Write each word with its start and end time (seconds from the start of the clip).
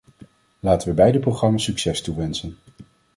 Laten 0.59 0.87
we 0.87 0.93
beide 0.93 1.19
programma's 1.19 1.63
succes 1.63 2.01
toewensen. 2.01 2.57